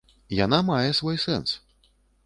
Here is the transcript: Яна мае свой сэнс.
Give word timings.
Яна 0.37 0.59
мае 0.71 0.89
свой 1.01 1.23
сэнс. 1.27 1.57